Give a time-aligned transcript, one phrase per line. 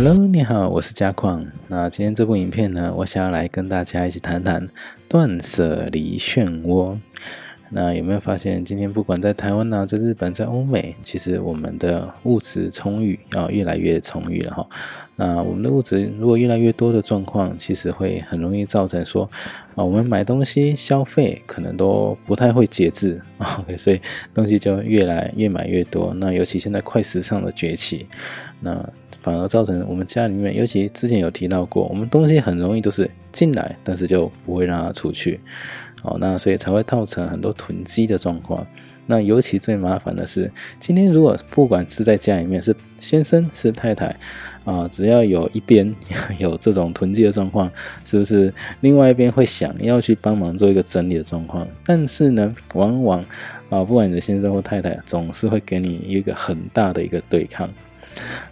[0.00, 1.44] Hello，你好，我是嘉矿。
[1.66, 4.68] 那今天这部影片呢，我想要来跟大家一起谈谈
[5.08, 6.96] 断舍离漩涡。
[7.70, 14.68] 那有没有发现，今天不管在台湾啊，在日本，在欧美，其实我们的物质充裕啊，越来越充裕了哈。
[15.16, 19.28] 那我们的物质如果越来越多的状况，其实会很容易造成说
[19.74, 24.00] 啊，我们买东西消费可能都不太会节制啊，所以
[24.32, 26.14] 东西就越来越买越多。
[26.14, 28.06] 那尤其现在快时尚的崛起，
[28.60, 28.88] 那
[29.22, 35.40] 反而造成我们家里面，尤其之前有提到过，我们东西很容易都是进来，但是就不会让它出去。
[36.02, 38.66] 哦，那所以才会造成很多囤积的状况。
[39.06, 44.14] 那尤其最麻烦的是，今天如果不管是在家里面是先生是太太
[44.64, 45.92] 啊，只要有一边
[46.38, 47.70] 有这种囤积的状况，
[48.04, 51.66] 是不是另外一边会想要去帮忙做一个整理的状况？
[51.86, 53.24] 但是呢，往往
[53.70, 57.68] 啊，不管你的先生或太太，总是会给你一个很大的一个对抗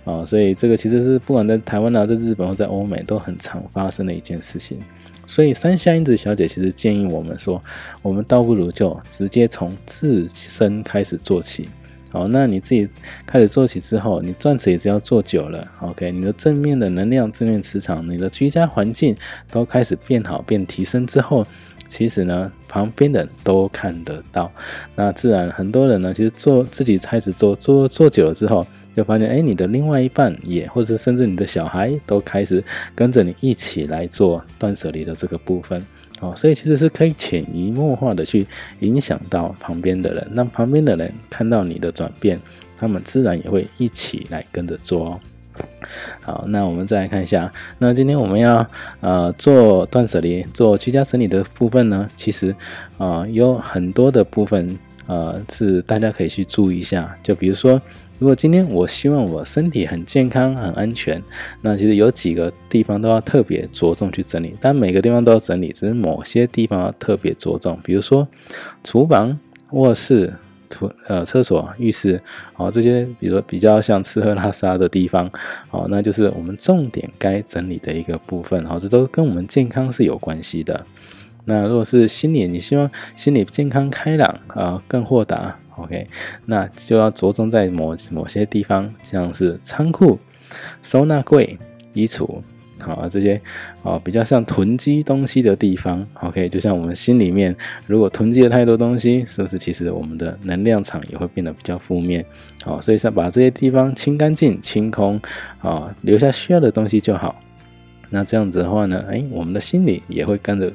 [0.04, 0.24] 啊。
[0.24, 4.78] 所以这个其实是不管在台湾啊，在日本或在欧美都很常发生的一件事情。
[5.28, 7.60] 所以三下英子小姐其实建议我们说，
[8.00, 11.68] 我们倒不如就直接从自身开始做起。
[12.12, 12.88] 好，那你自己
[13.26, 19.16] 开始做起之后，你钻石也只要做久了，OK，你的正面的能量、正面磁场、你的居家环境
[19.50, 21.44] 都开始变好、变提升之后，
[21.88, 24.50] 其实呢，旁边的人都看得到。
[24.94, 28.64] 那自然很多人呢，其实做自己开始做做做久了之后。
[28.96, 35.84] 就发现，哎，你的另外一半也，或者甚至你的小孩都开始跟着你一起来做断舍离的这个部分，
[36.20, 38.46] 哦，所以其实是可以潜移默化的去
[38.80, 42.40] 影响到旁边的人，那旁边的人看到你的转变，
[42.78, 45.20] 他们自然也会一起来跟着做哦。
[46.22, 48.66] 好，那我们再来看一下，那今天我们要
[49.00, 52.54] 呃做断舍离、做居家整理的部分呢，其实
[52.98, 57.80] 啊有很多的部分呃是大家可以去注意一下，就比如说。
[58.18, 61.22] 如果今天我希望我身体很健康、很安全，
[61.60, 64.56] 那其实有几个地方都要特别着重去整理。
[64.58, 67.78] 但每个地方都要整理，只是某些地方要特别着重。
[67.84, 68.26] 比如说
[68.82, 69.38] 厨房、
[69.72, 70.32] 卧室、
[70.70, 72.18] 图呃厕所、浴室，
[72.56, 75.30] 哦这些，比如说比较像吃喝拉撒的地方，
[75.70, 78.64] 哦那就是我们重点该整理的一个部分。
[78.66, 80.86] 哦，这都跟我们健康是有关系的。
[81.46, 85.56] 那如果是心理，你希望心理健康、开朗啊，更豁达。
[85.76, 86.06] OK，
[86.46, 90.18] 那就要着重在某某些地方，像是仓库、
[90.82, 91.58] 收纳柜、
[91.92, 92.40] 衣橱，
[92.78, 93.40] 好这些
[93.82, 96.04] 哦，比较像囤积东西的地方。
[96.14, 97.54] OK，就像我们心里面，
[97.86, 102.24] 如果囤积了太多东西，是不是其实我们的能量场也会变得比较负面？
[102.64, 105.20] 好，所以想把这些地方清干净、清空，
[105.60, 107.40] 啊，留下需要的东西就好。
[108.08, 110.72] 那这样子的话呢，哎，我们的心里也会跟着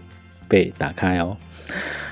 [0.52, 1.38] 被打开哦。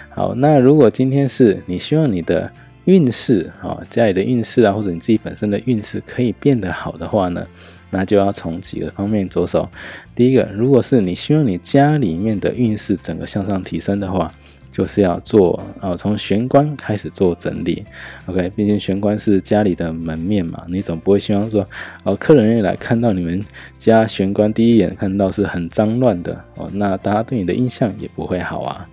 [0.08, 2.50] 好，那如果今天是你希望你的
[2.86, 7.46] 运势啊，家里的运势啊，或者你自己本身的运势可以变得好的话呢，
[7.92, 9.68] 那就要从几个方面着手。
[10.16, 14.32] 第一个，如果是你希望你家里面的运势整个向上提升的话，
[14.72, 17.84] 就是要做啊，从玄关开始做整理。
[18.28, 21.68] OK，毕竟玄关是家里的门面嘛，你总不会希望说
[22.04, 23.44] 哦，客人一来看到你们
[23.78, 28.90] 家玄关第一眼看到是很脏乱的哦，那大家对你的印象也不会好啊。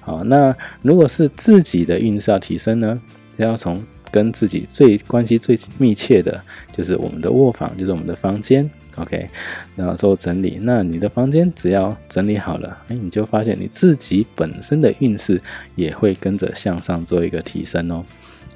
[0.00, 3.00] 好，那如果是自己的运势要提升呢？
[3.36, 9.28] 要从跟自己最关系最密切的，就是我们的卧房，就是我们的房间，OK，
[9.74, 10.58] 然后做整理。
[10.60, 15.40] 那你的房间只要整理好了，哎，你就发现你自己本身的运势
[15.74, 18.04] 也会跟着向上做一个提升哦。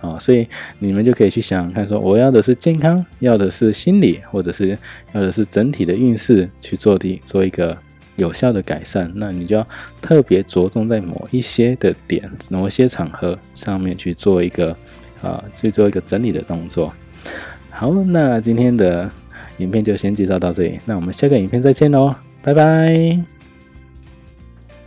[0.01, 0.47] 啊，所以
[0.79, 4.79] 你们就可以去想想看，说我要的是健康，要的是心理，或者是
[5.13, 7.77] 要的是整体的运势去做的做一个
[8.19, 9.11] 有效的改善。
[9.17, 9.67] 那你就要
[10.03, 14.77] 特别着重在某一些的点，某一些场合上面去做一个。
[15.21, 16.95] 啊，去做一个整理的动作。
[17.71, 19.11] 好，那今天的
[19.57, 23.19] 影片就先介绍到这里，那我们下个影片再见喽，拜拜。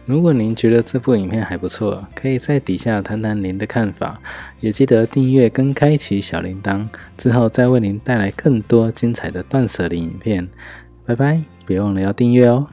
[0.06, 4.18] 如果您觉得这部影片还不错，可以在底下谈谈您的看法，
[4.62, 6.88] 也记得订阅跟开启小铃铛，
[7.18, 10.48] 之后再为您带来更多精彩的断舍离影片。
[11.06, 12.66] 拜拜，别忘了要订阅哦。